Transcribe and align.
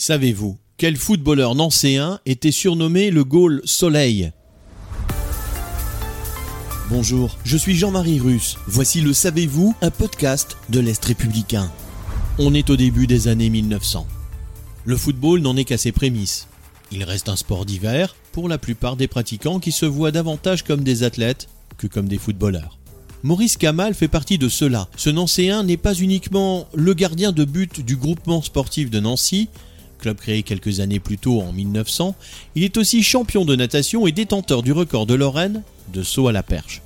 Savez-vous 0.00 0.56
quel 0.76 0.96
footballeur 0.96 1.56
nancéen 1.56 2.20
était 2.24 2.52
surnommé 2.52 3.10
le 3.10 3.24
Gaulle 3.24 3.60
Soleil? 3.64 4.30
Bonjour, 6.88 7.36
je 7.42 7.56
suis 7.56 7.74
Jean-Marie 7.74 8.20
Russe. 8.20 8.58
Voici 8.68 9.00
le 9.00 9.12
Savez-vous, 9.12 9.74
un 9.82 9.90
podcast 9.90 10.56
de 10.68 10.78
l'Est 10.78 11.04
républicain. 11.04 11.72
On 12.38 12.54
est 12.54 12.70
au 12.70 12.76
début 12.76 13.08
des 13.08 13.26
années 13.26 13.50
1900. 13.50 14.06
Le 14.84 14.96
football 14.96 15.40
n'en 15.40 15.56
est 15.56 15.64
qu'à 15.64 15.78
ses 15.78 15.90
prémices. 15.90 16.46
Il 16.92 17.02
reste 17.02 17.28
un 17.28 17.34
sport 17.34 17.66
d'hiver 17.66 18.14
pour 18.30 18.48
la 18.48 18.58
plupart 18.58 18.94
des 18.94 19.08
pratiquants 19.08 19.58
qui 19.58 19.72
se 19.72 19.84
voient 19.84 20.12
davantage 20.12 20.62
comme 20.62 20.84
des 20.84 21.02
athlètes 21.02 21.48
que 21.76 21.88
comme 21.88 22.06
des 22.06 22.18
footballeurs. 22.18 22.78
Maurice 23.24 23.56
Kamal 23.56 23.94
fait 23.94 24.06
partie 24.06 24.38
de 24.38 24.48
cela. 24.48 24.88
Ce 24.96 25.10
Nancéen 25.10 25.64
n'est 25.64 25.76
pas 25.76 25.94
uniquement 25.94 26.68
le 26.72 26.94
gardien 26.94 27.32
de 27.32 27.44
but 27.44 27.84
du 27.84 27.96
groupement 27.96 28.42
sportif 28.42 28.90
de 28.90 29.00
Nancy, 29.00 29.48
club 29.98 30.16
créé 30.16 30.42
quelques 30.42 30.80
années 30.80 31.00
plus 31.00 31.18
tôt 31.18 31.40
en 31.40 31.52
1900, 31.52 32.14
il 32.54 32.64
est 32.64 32.76
aussi 32.76 33.02
champion 33.02 33.44
de 33.44 33.56
natation 33.56 34.06
et 34.06 34.12
détenteur 34.12 34.62
du 34.62 34.72
record 34.72 35.06
de 35.06 35.14
Lorraine 35.14 35.62
de 35.92 36.02
saut 36.02 36.28
à 36.28 36.32
la 36.32 36.42
perche. 36.42 36.82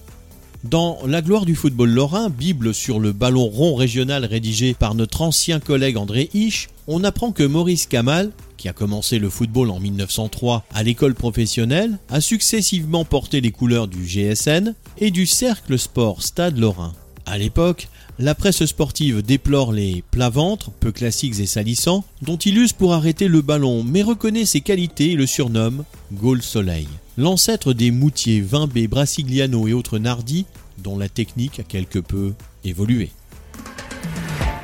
Dans 0.65 0.99
La 1.07 1.23
gloire 1.23 1.45
du 1.45 1.57
football 1.57 1.91
lorrain, 1.91 2.31
Bible 2.31 2.73
sur 2.73 3.01
le 3.01 3.11
ballon 3.11 3.47
rond 3.47 3.75
régional 3.75 4.25
rédigé 4.25 4.75
par 4.75 4.95
notre 4.95 5.23
ancien 5.23 5.59
collègue 5.59 5.97
André 5.97 6.31
Hisch, 6.35 6.69
on 6.87 7.03
apprend 7.03 7.33
que 7.33 7.43
Maurice 7.43 7.87
Kamal, 7.87 8.31
qui 8.57 8.69
a 8.69 8.73
commencé 8.73 9.19
le 9.19 9.29
football 9.29 9.71
en 9.71 9.81
1903 9.81 10.65
à 10.73 10.85
l'école 10.85 11.17
professionnelle, 11.17 11.99
a 12.09 12.21
successivement 12.21 13.05
porté 13.05 13.41
les 13.41 13.51
couleurs 13.51 13.89
du 13.89 14.05
GSN 14.05 14.75
et 14.99 15.11
du 15.11 15.27
Cercle 15.27 15.77
Sport 15.81 16.23
Stade 16.23 16.57
Lorrain. 16.57 16.93
À 17.27 17.39
l'époque, 17.39 17.89
la 18.19 18.35
presse 18.35 18.65
sportive 18.67 19.23
déplore 19.23 19.73
les 19.73 20.05
plats-ventres, 20.11 20.71
peu 20.71 20.93
classiques 20.93 21.41
et 21.41 21.47
salissants, 21.47 22.05
dont 22.21 22.37
il 22.37 22.59
use 22.59 22.73
pour 22.73 22.93
arrêter 22.93 23.29
le 23.29 23.43
ballon, 23.43 23.83
mais 23.85 24.03
reconnaît 24.03 24.45
ses 24.45 24.61
qualités 24.61 25.13
et 25.13 25.17
le 25.17 25.27
surnomme 25.27 25.85
Gaulle 26.13 26.43
Soleil. 26.43 26.89
L'ancêtre 27.17 27.73
des 27.73 27.91
Moutiers, 27.91 28.41
Vimbé, 28.41 28.87
Brassigliano 28.87 29.67
et 29.67 29.73
autres 29.73 29.99
Nardi, 29.99 30.47
dont 30.79 30.99
la 30.99 31.09
technique 31.09 31.61
a 31.61 31.65
quelque 31.65 31.99
peu 31.99 32.35
évolué. 32.65 33.11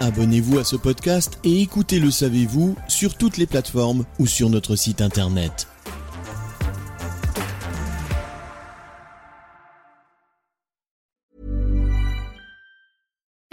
Abonnez-vous 0.00 0.58
à 0.58 0.64
ce 0.64 0.76
podcast 0.76 1.38
et 1.42 1.60
écoutez 1.60 1.98
Le 1.98 2.10
Savez-vous 2.10 2.76
sur 2.86 3.16
toutes 3.16 3.36
les 3.36 3.46
plateformes 3.46 4.04
ou 4.18 4.26
sur 4.26 4.48
notre 4.48 4.76
site 4.76 5.00
internet. 5.00 5.66